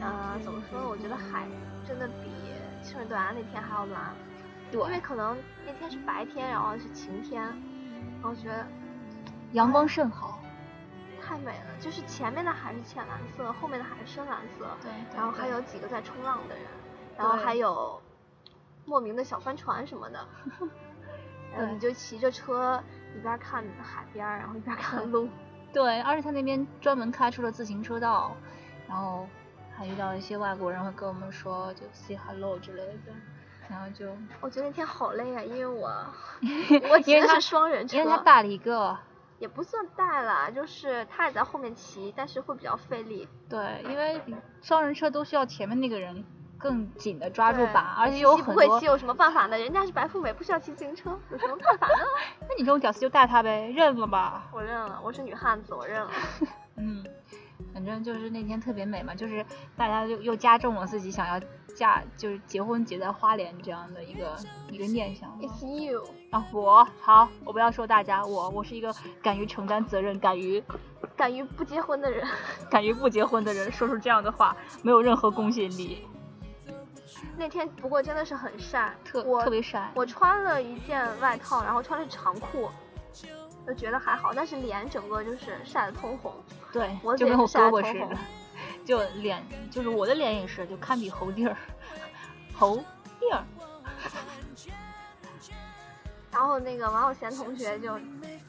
[0.07, 0.89] 呃，怎么说呢？
[0.89, 1.49] 我觉得海
[1.85, 2.31] 真的比
[2.83, 4.15] 清水断崖那天还要蓝，
[4.71, 8.65] 对因为可能那天是白天，然后是晴天，然后觉得
[9.53, 10.39] 阳光甚好。
[11.21, 11.67] 太美了。
[11.81, 16.65] 就是前面的海是浅蓝色，后面的海是深蓝色，对对然后还有几个在冲浪的人，
[17.17, 18.01] 然后还有
[18.85, 20.25] 莫名的小帆船什么的。
[21.73, 22.81] 你就骑着车
[23.17, 25.29] 一边看海边，然后一边看路。
[25.73, 28.37] 对，而且他那边专门开出了自行车道，
[28.87, 29.27] 然后
[29.77, 33.13] 还遇到一些外国人会跟我们说就 say hello 之类的，
[33.69, 34.07] 然后就
[34.41, 35.89] 我觉得那天好累啊，因为我
[36.85, 38.97] 我我骑的是双人车，因为他带了一个，
[39.39, 43.29] 也不算带了，就是他也在后面骑，但是会比较费力。
[43.49, 44.21] 对，因为
[44.63, 46.25] 双人车都需要前面那个人
[46.59, 49.59] 更紧的抓住把，而且骑有很多不会骑，有什么办法呢？
[49.59, 52.05] 人家是白富美，不需要骑自行车，有什么办法呢？
[52.49, 54.47] 那你这种屌丝就带他呗，认了吧。
[54.53, 56.11] 我认了，我是女汉子，我认了。
[56.79, 57.05] 嗯，
[57.77, 59.45] 反正就是那天特别美嘛，就是
[59.77, 61.39] 大家又又加重了自己想要
[61.75, 64.35] 嫁就是结婚结在花莲这样的一个
[64.71, 65.39] 一个念想。
[65.43, 70.65] It's you，啊，我好，我不要说大家，我我是一个敢于承担责任、敢于
[71.15, 72.27] 敢于不结婚的人。
[72.71, 76.03] 敢于不结婚的人，说出这样的话没有任何公信力，
[77.37, 79.93] 那天不过真的是很晒，特我特别晒。
[79.95, 82.71] 我穿了一件外套，然后穿了长裤，
[83.67, 86.33] 就觉得还好，但是脸整个就是晒得通红。
[86.77, 88.09] 对我，就跟我胳膊似的
[88.85, 91.57] 就脸就是我的脸也是，就堪比猴弟儿，
[92.55, 92.77] 猴
[93.19, 93.43] 弟儿。
[96.31, 97.99] 然后那个王小贤同学就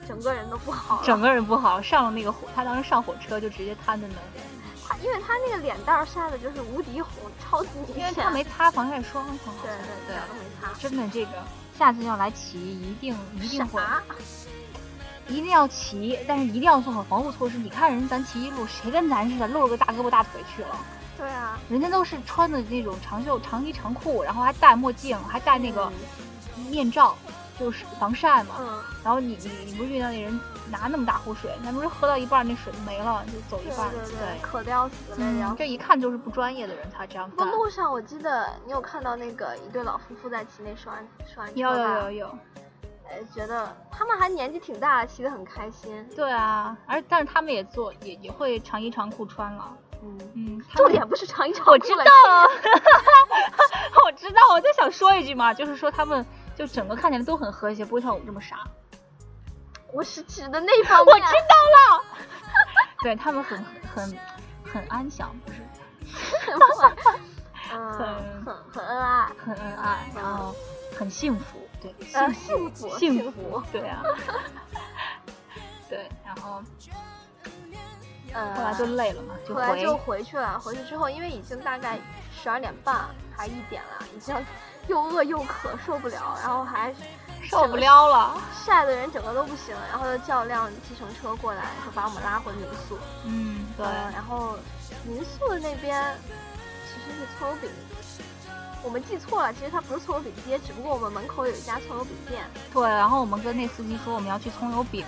[0.05, 4.27] 整个人都不好了， 整个人不好，上了那个火，他当时上火车就直接瘫在那儿，
[4.85, 7.99] 他因为他那个脸蛋儿晒的就是无敌红，超级明显。
[7.99, 9.71] 因为他没擦防晒霜，对对
[10.05, 10.73] 对对，都没擦。
[10.77, 11.31] 真的这个
[11.77, 14.03] 下次要来骑，一定一定会，啥？
[15.27, 17.57] 一定要骑，但是一定要做好防护措施。
[17.57, 20.69] 你看人咱骑一路，谁跟咱似的露了个大胳膊大腿去了？
[21.17, 25.91] 对啊，人家都是穿的那种长袖长衣长裤，然后还戴墨镜，还戴那个
[26.69, 27.15] 面罩，
[27.59, 28.55] 就是防晒嘛。
[28.59, 33.89] 嗯，然后你你你不是遇到那人拿那么大壶水，那不是喝到一半那水就没了，就走一对半。
[33.89, 37.51] 对对，渴的要死，累的要嗯，这一看就是不专业的人才这样不干。
[37.51, 40.95] 路上我记得你有看到那个一对老夫妇在骑那双
[41.33, 41.79] 双有有？
[41.79, 42.37] 有有，
[43.09, 46.07] 哎，觉得他们还年纪挺大的，骑得很开心。
[46.15, 52.47] 对啊，而但是他们也做也也会长衣长裤穿了，嗯，嗯， 重点不是长衣长裤我知道了，，
[54.05, 58.59] 我知道，我就想说一句嘛，就是说他们就整个看起来都很和谐，不会像我们这么傻。
[59.93, 61.15] 我是指的那方面。
[61.15, 62.03] 我知道了，
[63.01, 63.63] 对他们很
[63.95, 64.17] 很
[64.65, 65.59] 很安详，不是
[67.73, 68.07] 嗯，很
[68.45, 69.27] 很很恩爱。
[69.43, 70.53] 很恩爱，然后
[70.97, 74.03] 很幸福，对，呃幸福幸福幸幸福对啊，
[75.89, 76.61] 对，然后
[78.33, 80.59] 呃，后来就累了嘛，就回后来就回去了。
[80.59, 81.97] 回去之后，因为已经大概
[82.31, 84.35] 十二点半还一点了，已经
[84.87, 86.93] 又饿又渴，受不了，然后还
[87.43, 92.97] 受不了了，晒的人整个都不行，然后就叫辆计程车过来，就把我们拉回民宿。
[93.23, 94.57] 嗯，对，嗯然后
[95.05, 96.15] 民宿的那边
[96.85, 97.69] 其实是葱油饼，
[98.83, 105.05] 我们记错了，其实它不是葱油饼街，只不过我们门口有一家葱油饼店，对，然后我们跟那司机说我们要去葱油饼，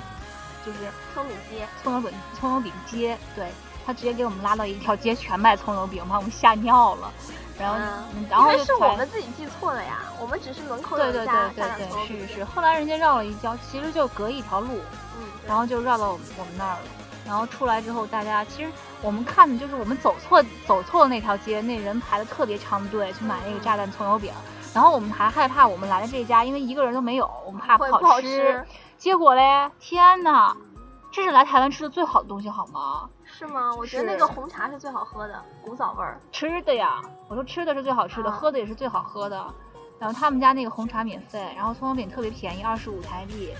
[0.66, 0.80] 就是
[1.14, 1.68] 葱饼街。
[1.82, 3.52] 葱油饼葱油饼街，对
[3.86, 7.12] 他直接给我们拉到一条街全卖葱油饼，把我们吓尿了。
[7.58, 7.78] 然后，
[8.16, 12.46] 嗯然后是我们自己记错了呀，我们只是门口有对对一家对对对，下两葱油饼是是是。
[12.46, 14.80] 后来人家绕了一跤，其实就隔一条路，
[15.18, 16.82] 嗯，然后就绕到我们我们那儿了。
[17.26, 24.32] 然后出来之后，大家其实我们看的就是我们走错走错了那条街，那人排的特别长的队去买那个炸弹葱油饼。
[24.74, 28.64] 然后我们还害怕我们来的这家，因为一个人都没有， 我们怕不好吃
[28.98, 30.56] 结果嘞，天呐，
[31.12, 33.10] 这是来台湾吃的最好的东西好吗？
[33.26, 33.74] 是吗？
[33.76, 36.20] 我觉得那个红茶是最好喝的，古早味儿。
[36.32, 39.44] 吃的呀，我说吃的是最好吃的，啊喝的也是最好喝的。
[39.98, 43.54] 然后他们家那个红茶免费，然后葱油饼特别便宜，二十五台币，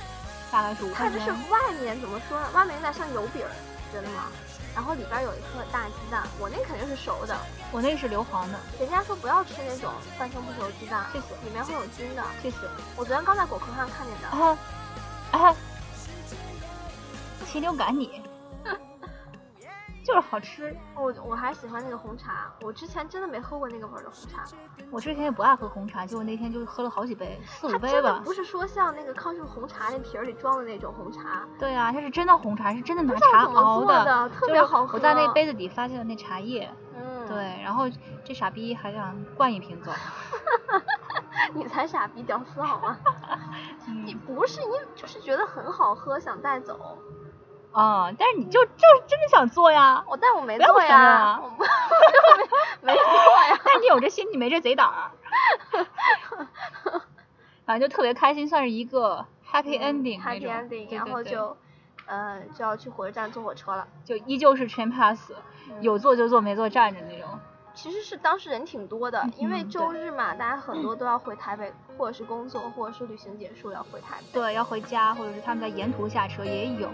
[0.52, 1.52] 大概是五块钱它就是。
[1.52, 2.48] 外面怎么说呢？
[2.54, 3.50] 外面有点像油饼儿，
[3.92, 4.26] 觉得吗？
[4.76, 7.38] 然后里边有一颗大鸡蛋，我那肯定是熟的。
[7.72, 12.24] 我那个是硫磺的，人家说不要吃那种半生不熟的鸡蛋，谢谢里面会有菌的。
[12.42, 12.58] 谢谢！
[12.96, 14.28] 我昨天刚在果壳上看见的。
[14.30, 14.58] 啊
[15.32, 15.56] 啊！
[17.46, 18.22] 禽流感你，
[20.10, 20.76] 就是好吃。
[20.96, 24.44] 我我还喜欢那个红茶，我之前真的没喝过那个味儿的红茶。
[24.90, 28.20] 我之前也不爱喝红茶，结果那天就喝了好几杯，四五杯吧。
[28.26, 37.86] 不是说像那个康师傅红茶那瓶儿里装的那种红茶，对啊，它是真的红茶，是真的拿茶熬做的特别好喝我在那杯子底发现了那茶叶，嗯，，对，然后
[38.24, 39.92] 这傻逼还想灌一瓶走。
[41.54, 42.98] 你才傻逼屌丝好吗？
[44.06, 46.98] 你嗯不是你就是觉得很好喝想带走，
[47.72, 51.40] 啊、但是你就就是真的想做呀，我但我没不要做呀
[52.82, 53.60] 没 没做呀。
[53.64, 55.12] 但你有这心，你没这贼胆儿。
[57.66, 60.42] 反正就特别开心，算是一个 happy ending happy。
[60.42, 61.56] ending，然对对对后就，
[62.08, 63.88] 呃，就要去火车站坐火车了。
[64.04, 65.32] 就依旧是 train pass，
[65.70, 67.30] 嗯有坐就坐，没坐站着那种。
[67.76, 74.24] 其实是当时人挺多的，因为嗯周日嘛，大家很多 都要回台北，或者是工作，或者是旅行结束要回台北。
[74.34, 76.90] 对，要回家，或者是他们在沿途下车也有，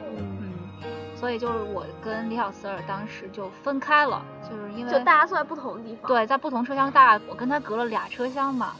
[1.16, 8.74] 所以就是我跟李小四儿当时就分开了，就是因为就大家坐在不同的地方。，对在不同车厢，大我跟他隔了俩车厢嘛，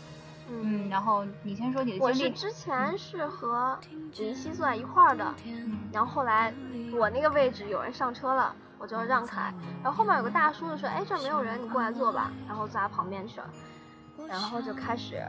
[0.50, 2.30] 嗯嗯，然后你先说你的经历，我是。
[2.32, 3.78] 之前是和
[4.18, 6.54] 林夕坐在一块儿的，嗯然后后来
[6.94, 13.48] 我那个位置有人上车了，我就让开，然后后面有个大叔就说，哎，这儿没有人，你过来坐吧，然后坐他旁边去了，
[14.28, 15.24] 然后就开始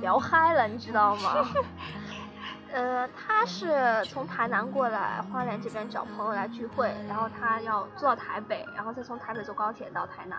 [0.00, 1.46] 聊嗨了，你知道吗？
[2.72, 10.38] 呃，他是从台南过来花莲这边找朋友来聚会，然后他要坐到台北，然后再从台北坐高铁到台南。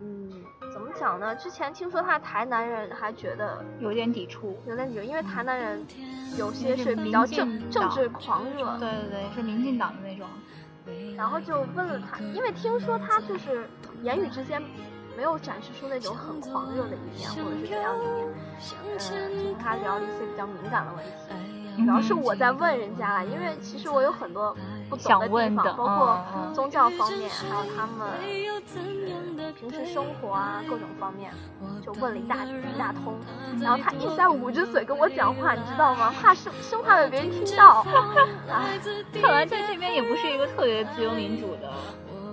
[0.00, 0.30] 嗯，
[0.72, 1.34] 怎么讲呢？
[1.34, 5.84] 之前听说他是台南人，还觉得有点抵触，有点抵触，因为台南人
[6.36, 10.28] 有些是是比较政政治狂热，对对对，是民进党的那种，
[11.16, 13.68] 然后就问了他，因为听说他就是
[14.02, 14.62] 言语之间
[15.18, 18.28] 没有展示出那种很狂热的一面，或者是怎样的一面，
[18.86, 21.10] 呃，就和他聊了一些比较敏感的问题，
[21.84, 24.56] 主要是我在问人家了，因为其实我有很多
[24.88, 26.20] 不懂的地想问的方，包括
[26.54, 28.06] 宗教方面，还有他们
[29.58, 31.32] 平时生活啊各种方面，
[31.84, 33.18] 就问了一大一大通，
[33.60, 36.14] 然后他一直在捂着嘴跟我讲话，你知道吗？
[36.22, 37.84] 怕生生怕被别人听到，
[38.48, 38.78] 哎。
[39.20, 41.72] 看来在这边也不是一个特别自由民主的？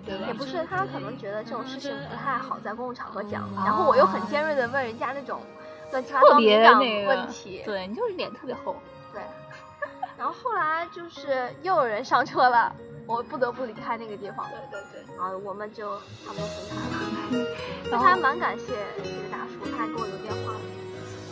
[0.05, 5.41] 也不是，他可能觉得这种事情不太好在公共场合讲，然后我又很尖锐的问人家那种
[5.91, 7.61] 乱七八糟敏感那个问题。
[7.65, 8.75] 对你就是脸特别厚。
[9.13, 9.21] 对，
[10.17, 12.75] 然后后来就是又有人上车了，
[13.07, 14.45] 我不得不离开那个地方。
[14.49, 15.15] 对对对。
[15.17, 16.75] 然后我们就差不多分开
[17.37, 17.45] 了。
[17.89, 18.65] 然后但他还蛮感谢
[18.97, 20.59] 这个大叔，他还给我留电话了。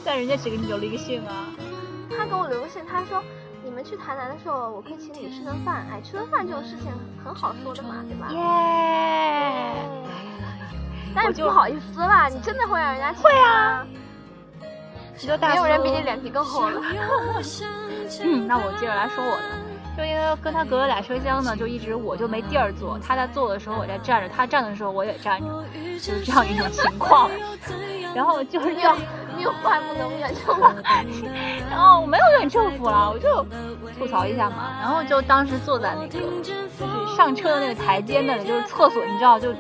[0.05, 1.47] 但人家只给你留了一个信啊。
[2.15, 3.42] 他给我留个信，他说你
[3.73, 5.85] 们去台南的时候，我可以请你吃顿饭。
[5.91, 6.91] 哎，吃顿饭这种事情
[7.25, 8.27] 很好说的嘛，对吧？
[8.31, 8.39] 耶！
[11.15, 13.85] 但是不好意思啦，你真的会让人家请会啊
[15.39, 16.81] 没有人比你脸皮更厚了。
[18.23, 19.43] 嗯，那我接着来说我的，
[19.95, 25.47] 就因为跟他隔了俩车厢呢，就一直我就没地儿坐，他在坐的时候我在站着，他站的时候我也站着，
[26.01, 27.29] 就是这样一种情况。
[28.15, 28.95] 然后就是命要，
[29.35, 30.73] 命坏不能免正我。
[31.69, 33.45] 然后我没有远政府了，我就
[33.97, 34.77] 吐槽一下嘛。
[34.81, 39.53] 然后就当时坐在那个就是上车的那个台阶那里，就是厕所，你知道，就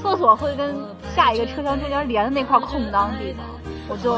[0.00, 0.74] 厕所会跟
[1.14, 3.44] 下一个车厢中间连的那块空当地方，
[3.88, 4.14] 我就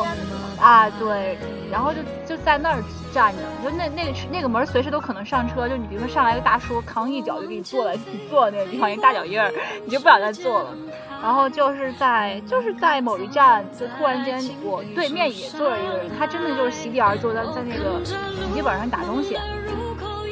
[0.61, 1.39] 啊对，
[1.73, 7.99] 然后就就在那儿站着，就那那个那个门随时都可能上车，就你比如说上来个大叔扛一脚就给你坐在
[8.29, 9.51] 坐那个地方一个大脚印儿，
[9.87, 10.77] 你就不想再坐了。
[11.23, 19.39] 然后就是在就是在某一站，就突然间我对面也坐着一个人，他真的就是席地而坐，在在那个笔记本上打东西。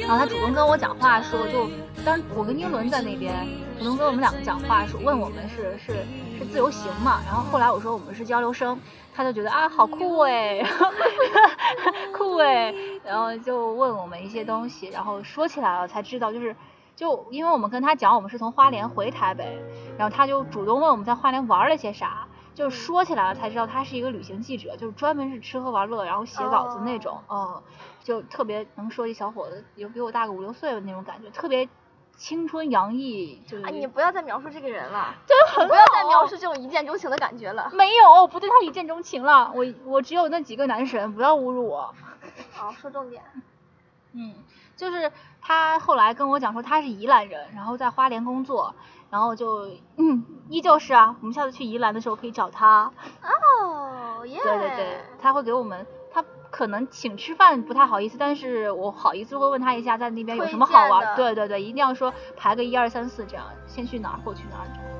[0.01, 1.69] 然后他主动跟我讲话说，就
[2.03, 3.47] 当我跟英伦在那边，
[3.77, 6.05] 可能跟我们两个讲话说，问我们是是
[6.37, 7.21] 是自由行嘛。
[7.25, 8.79] 然后后来我说我们是交流生，
[9.13, 10.87] 他就觉得啊好酷哎，然 后
[12.13, 12.73] 酷哎，
[13.03, 16.55] 然后就问我们一些东西，然后说起来了才知道就是。
[16.93, 19.57] 就因为我们跟他讲我们是从花莲回台北，
[19.97, 27.59] 然后他就主动问我们在花莲玩了些啥，就说起来了才知道他是一个旅行记者，就是专门是吃喝玩乐，然后写稿子那种，嗯，
[28.03, 31.67] 就特别能说一小伙子，有比我大个五六岁的那种感觉，特别
[32.21, 37.71] 青春洋溢，就是、啊，你不要再描述这个人了， 真的很不要再描述这种一见钟情的感觉了。
[37.73, 41.95] 没有，不对他一见钟情了，我我只有那几个男神，不要侮辱我。
[42.51, 43.23] 好，说重点。
[44.13, 44.35] 嗯，
[44.77, 45.11] 就是
[45.41, 48.75] 他后来跟我讲说他是宜兰人，然后在花莲工作，
[49.09, 49.67] 然后就
[49.97, 52.91] 嗯，依旧是啊，我们下次去宜兰的时候可以找他。
[53.23, 54.39] 哦耶！
[54.43, 55.87] 对对对，他会给我们，他
[56.51, 61.15] 可能请吃饭不太好意思，但是我好意思会问他一下在那边有什么好玩。
[61.15, 64.90] 对对对，一定要说排个一二三四这样，先去哪儿后去哪儿。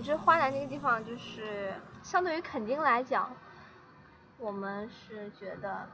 [0.00, 3.30] 总之，花莲那个地方就是相对于垦丁来讲，
[4.38, 5.86] 我们是觉得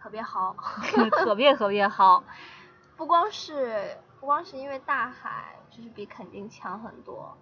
[0.00, 0.56] 特别好。
[1.12, 2.24] 特别特别好。
[2.96, 7.36] 不光是不光是因为大海就是比垦丁强很多，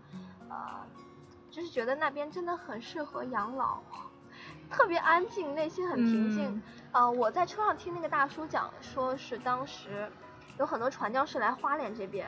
[0.49, 0.85] 呃，
[1.53, 3.79] 就是觉得那边真的很适合养老，
[4.68, 6.49] 特别安静，内心很平静。
[6.49, 10.11] 嗯呃，我在车上听那个大叔讲，说是当时
[10.59, 12.27] 有很多传教士来花莲这边，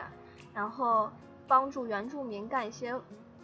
[0.54, 1.10] 然后
[1.48, 2.94] 帮助原住民干一些。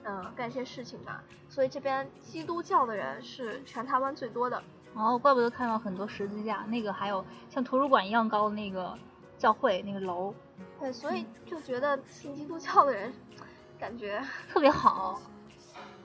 [0.04, 4.62] 呃，干一些事情吧，所以这边基督教的人是全台湾最多的。
[4.94, 8.96] 哦，怪不得看到很多十字架，那个还有像图书馆一样高的那个
[9.36, 10.34] 教会那个楼，
[10.80, 13.12] 对，所以就觉得信基督教的人，
[13.78, 15.20] 感觉特别好。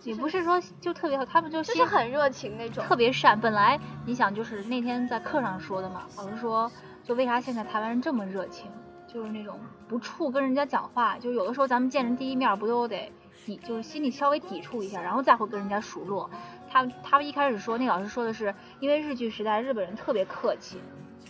[0.04, 2.84] 也不是说就特别好，他们就就是心很热情那种。
[2.84, 3.40] 特别善。
[3.40, 6.70] 本来你想就是那天在课上说的嘛，老师说，
[7.06, 8.70] 就为啥现在台湾人这么热情，
[9.08, 13.10] 就是那种不怵跟人家讲话，就有的时候咱们见人第一面不都得
[13.46, 16.30] 抵，就是心里稍微抵触一下，然后再会跟人家熟络。
[16.70, 20.80] 他他们一开始说，那老师说的是，因为日据时代日本人特别客气，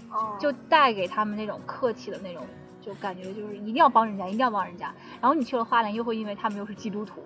[0.09, 2.45] 哦，就带给他们那种客气的那种，
[2.81, 4.93] 就感觉就是一定要帮人家，一定要帮人家。
[5.19, 7.21] 然后你去了花莲，又会因为他们又是基督徒，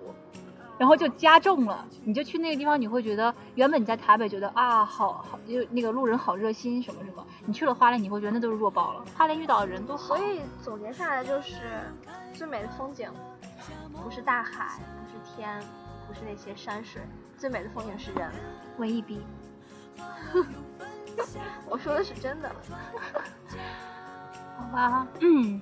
[0.78, 1.84] 然后就加重了。
[2.04, 9.04] 你就去那个地方，你会觉得原本你在台北觉得啊，好好就那个路人好热心什么什么，你去了花莲，你会觉得那都是弱爆了。
[9.16, 11.56] 花莲遇到的人都好所，以总结下来就是，
[12.32, 13.10] 最美的风景
[14.02, 15.60] 不是大海，不是天，
[16.06, 17.02] 不是那些山水，
[17.36, 18.30] 最美的风景是人。
[18.78, 19.20] 文艺逼。
[21.68, 22.50] 我说的是真的。
[24.56, 25.60] 好吧，嗯，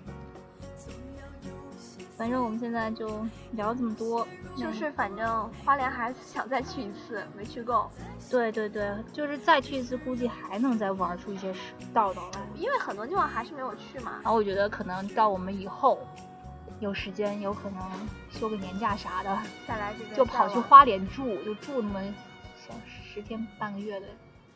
[2.16, 7.90] 反正我们现在就聊这么多，就是反正花莲还是想再去一次，没去够，
[8.30, 11.54] 对对对，就是再去一次，估计还能再玩出一些
[11.92, 12.40] 道道来。
[12.56, 14.12] 因为很多地方还是没有去嘛。
[14.22, 15.98] 然后我觉得可能到我们以后
[16.80, 17.82] 有时间，有可能
[18.30, 19.38] 休个年假啥的，
[19.68, 22.00] 再来这边就跑去花莲住，就住那么
[22.56, 24.06] 小十天半个月的，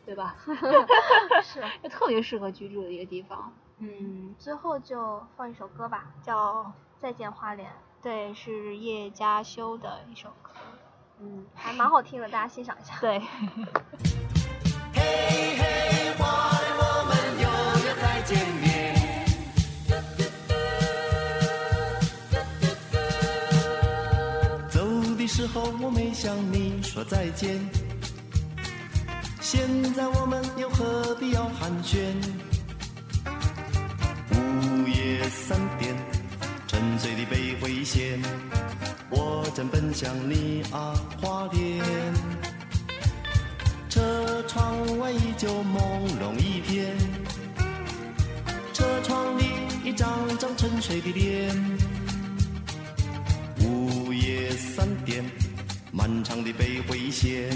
[0.03, 0.35] 对吧？
[1.43, 6.63] 是，就特别适合居住的一个地方，嗯，最后就放一首歌吧，叫
[7.01, 7.67] 《再见花莲》。
[8.03, 10.51] 对，是叶嘉修的一首歌。
[11.19, 12.95] 嗯，还蛮好听的，大家欣赏一下。
[12.99, 13.19] 对，
[14.93, 17.47] 嘿嘿，花莲，我们又
[17.87, 18.61] 要再见面。
[24.69, 24.79] 走
[25.15, 27.59] 的时候我没向你说再见，
[29.39, 32.13] 现在我们又何必要寒暄？
[34.33, 35.95] 午夜三点，
[36.81, 38.19] 沉睡的北回线，
[39.11, 41.79] 我正奔向你啊，花莲。
[43.87, 45.77] 车窗外依旧朦
[46.19, 46.97] 胧一片，
[48.73, 49.43] 车窗里
[49.85, 50.09] 一张
[50.39, 51.55] 张沉睡的脸。
[53.59, 55.23] 午夜三点，
[55.91, 57.51] 漫长的北回线，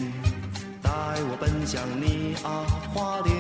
[0.84, 2.62] 带我奔向你啊，
[2.94, 3.36] 花莲，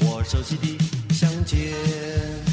[0.00, 0.78] 我熟悉的
[1.14, 2.51] 乡间。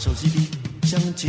[0.00, 1.28] 是我熟悉的乡间。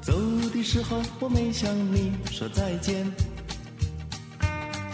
[0.00, 0.12] 走
[0.54, 3.04] 的时候我没向你说再见，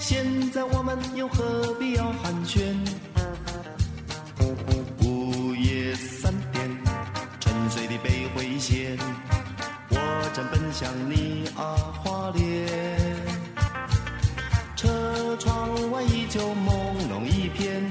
[0.01, 2.63] 现在我们又何必要寒暄？
[5.03, 6.71] 午夜三点，
[7.41, 8.97] 沉睡的北回线，
[9.91, 12.67] 我正奔向你啊，花莲。
[14.77, 17.91] 车窗外依旧朦胧一片，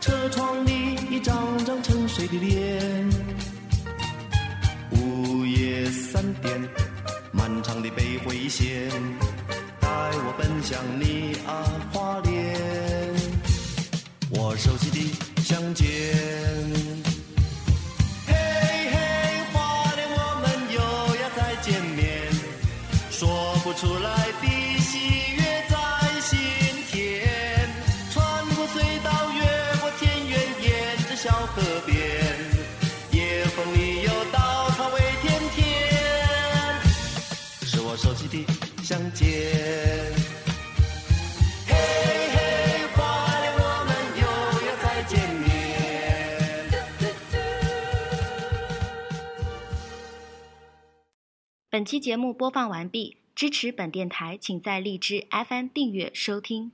[0.00, 3.10] 车窗里一张张沉睡的脸。
[4.92, 6.68] 午夜三点，
[7.32, 8.90] 漫长的北回线，
[9.90, 11.50] 带我奔向你啊，
[11.92, 13.12] 花莲，
[14.30, 16.89] 我熟悉的乡间。
[39.10, 40.10] 见面。
[51.68, 56.72] 本期节目播放完毕，支持本电台，请在荔枝 FM 订阅收听。